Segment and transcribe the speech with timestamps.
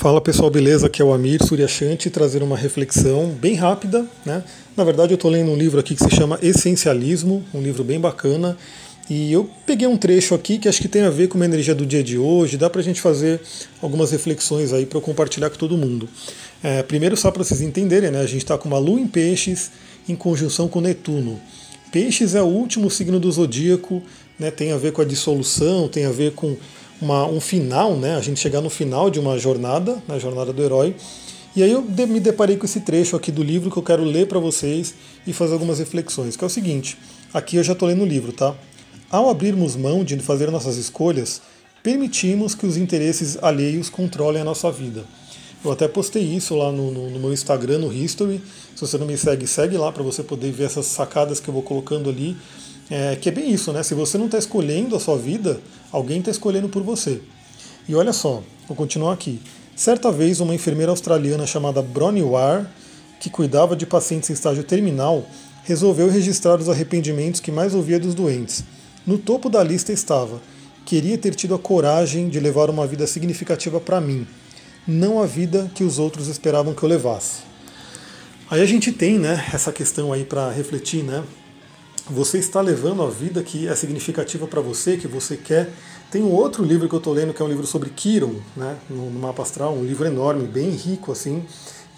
[0.00, 0.86] Fala pessoal, beleza?
[0.86, 4.06] Aqui é o Amir Suryashanti trazer uma reflexão bem rápida.
[4.24, 4.42] Né?
[4.74, 8.00] Na verdade, eu estou lendo um livro aqui que se chama Essencialismo, um livro bem
[8.00, 8.56] bacana.
[9.10, 11.74] E eu peguei um trecho aqui que acho que tem a ver com a energia
[11.74, 12.56] do dia de hoje.
[12.56, 13.42] Dá para a gente fazer
[13.82, 16.08] algumas reflexões aí para eu compartilhar com todo mundo.
[16.62, 18.20] É, primeiro, só para vocês entenderem, né?
[18.20, 19.70] a gente está com uma lua em peixes
[20.08, 21.38] em conjunção com Netuno.
[21.92, 24.02] Peixes é o último signo do zodíaco,
[24.38, 24.50] né?
[24.50, 26.56] tem a ver com a dissolução, tem a ver com
[27.00, 28.16] uma, um final, né?
[28.16, 30.20] A gente chegar no final de uma jornada, na né?
[30.20, 30.94] jornada do herói.
[31.54, 34.28] E aí eu me deparei com esse trecho aqui do livro que eu quero ler
[34.28, 34.94] para vocês
[35.26, 36.96] e fazer algumas reflexões, que é o seguinte.
[37.34, 38.54] Aqui eu já estou lendo o livro, tá?
[39.10, 41.42] Ao abrirmos mão de fazer nossas escolhas,
[41.82, 45.04] permitimos que os interesses alheios controlem a nossa vida.
[45.64, 48.40] Eu até postei isso lá no, no, no meu Instagram, no History.
[48.74, 51.54] Se você não me segue, segue lá para você poder ver essas sacadas que eu
[51.54, 52.36] vou colocando ali.
[52.90, 53.82] É, que é bem isso, né?
[53.84, 55.60] Se você não está escolhendo a sua vida,
[55.92, 57.20] alguém está escolhendo por você.
[57.88, 59.40] E olha só, vou continuar aqui.
[59.76, 62.66] Certa vez, uma enfermeira australiana chamada Bronnie Ware,
[63.20, 65.24] que cuidava de pacientes em estágio terminal,
[65.62, 68.64] resolveu registrar os arrependimentos que mais ouvia dos doentes.
[69.06, 70.42] No topo da lista estava:
[70.84, 74.26] queria ter tido a coragem de levar uma vida significativa para mim,
[74.86, 77.42] não a vida que os outros esperavam que eu levasse.
[78.50, 81.22] Aí a gente tem, né, essa questão aí para refletir, né?
[82.12, 85.70] Você está levando a vida que é significativa para você, que você quer.
[86.10, 88.76] Tem um outro livro que eu estou lendo, que é um livro sobre Kiron, né,
[88.90, 91.44] no mapa astral, um livro enorme, bem rico assim.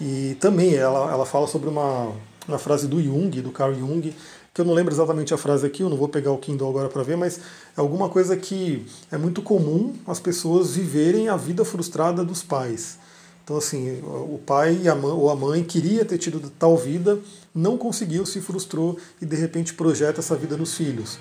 [0.00, 2.10] E também ela, ela fala sobre uma,
[2.48, 4.12] uma frase do Jung, do Carl Jung,
[4.52, 6.88] que eu não lembro exatamente a frase aqui, eu não vou pegar o Kindle agora
[6.88, 7.38] para ver, mas
[7.76, 12.98] é alguma coisa que é muito comum as pessoas viverem a vida frustrada dos pais.
[13.44, 17.18] Então, assim, o pai a mãe, ou a mãe queria ter tido tal vida,
[17.54, 21.18] não conseguiu, se frustrou e de repente projeta essa vida nos filhos.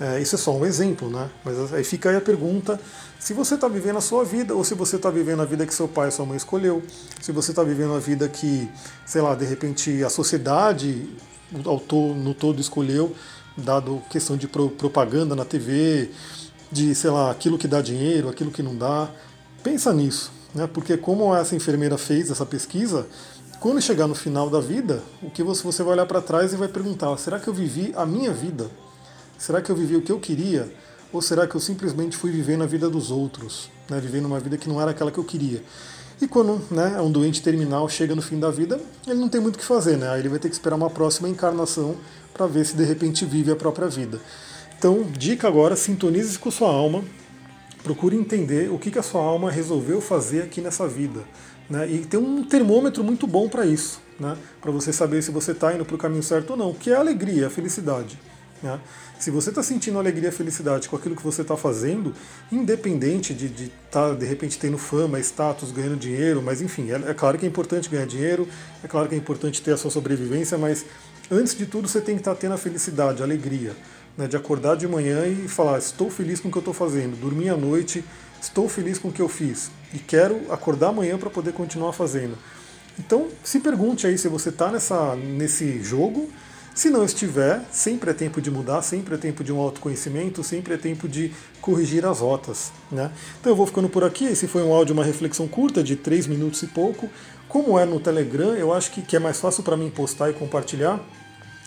[0.00, 1.28] É, isso é só um exemplo, né?
[1.44, 2.80] Mas aí fica aí a pergunta:
[3.18, 5.74] se você está vivendo a sua vida ou se você está vivendo a vida que
[5.74, 6.82] seu pai e sua mãe escolheu,
[7.20, 8.68] se você está vivendo a vida que,
[9.04, 11.06] sei lá, de repente a sociedade
[11.52, 13.14] no todo escolheu,
[13.56, 16.10] dado questão de propaganda na TV,
[16.72, 19.10] de, sei lá, aquilo que dá dinheiro, aquilo que não dá.
[19.62, 20.68] Pensa nisso né?
[20.72, 23.06] porque como essa enfermeira fez essa pesquisa,
[23.60, 26.56] quando chegar no final da vida, o que você, você vai olhar para trás e
[26.56, 28.70] vai perguntar: será que eu vivi a minha vida?
[29.36, 30.72] Será que eu vivi o que eu queria?
[31.12, 33.98] Ou será que eu simplesmente fui vivendo a vida dos outros, né?
[34.00, 35.62] vivendo uma vida que não era aquela que eu queria?
[36.20, 39.56] E quando né, um doente terminal chega no fim da vida, ele não tem muito
[39.56, 40.10] o que fazer, né?
[40.10, 41.96] Aí ele vai ter que esperar uma próxima encarnação
[42.34, 44.20] para ver se de repente vive a própria vida.
[44.78, 47.02] Então, dica agora, sintonize com sua alma,
[47.82, 51.20] procure entender o que, que a sua alma resolveu fazer aqui nessa vida.
[51.68, 51.88] Né?
[51.88, 54.36] E tem um termômetro muito bom para isso, né?
[54.60, 56.96] para você saber se você está indo para o caminho certo ou não, que é
[56.96, 58.18] a alegria, a felicidade.
[58.62, 58.78] Né?
[59.18, 62.12] Se você está sentindo alegria e felicidade com aquilo que você está fazendo,
[62.50, 67.10] independente de estar, de, tá, de repente, tendo fama, status, ganhando dinheiro, mas enfim, é,
[67.10, 68.48] é claro que é importante ganhar dinheiro,
[68.82, 70.84] é claro que é importante ter a sua sobrevivência, mas
[71.30, 73.76] antes de tudo você tem que estar tá tendo a felicidade, a alegria
[74.16, 77.16] né, de acordar de manhã e falar: estou feliz com o que eu estou fazendo,
[77.20, 78.04] dormi à noite,
[78.40, 82.36] estou feliz com o que eu fiz e quero acordar amanhã para poder continuar fazendo.
[82.98, 84.70] Então, se pergunte aí se você está
[85.16, 86.28] nesse jogo.
[86.72, 90.74] Se não estiver, sempre é tempo de mudar, sempre é tempo de um autoconhecimento, sempre
[90.74, 92.72] é tempo de corrigir as rotas.
[92.90, 93.10] Né?
[93.40, 94.24] Então eu vou ficando por aqui.
[94.24, 97.10] Esse foi um áudio, uma reflexão curta de 3 minutos e pouco.
[97.48, 100.32] Como é no Telegram, eu acho que, que é mais fácil para mim postar e
[100.32, 101.00] compartilhar.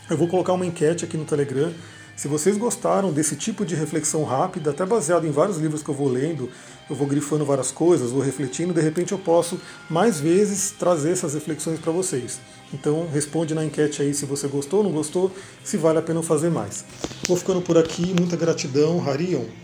[0.10, 1.74] Eu vou colocar uma enquete aqui no Telegram
[2.16, 5.96] se vocês gostaram desse tipo de reflexão rápida, até baseado em vários livros que eu
[5.96, 6.50] vou lendo,
[6.90, 9.60] eu vou grifando várias coisas, vou refletindo, de repente eu posso
[9.90, 12.40] mais vezes trazer essas reflexões para vocês.
[12.72, 15.32] Então responde na enquete aí se você gostou ou não gostou,
[15.64, 16.86] se vale a pena fazer mais.
[17.28, 19.63] Vou ficando por aqui, muita gratidão, Harion.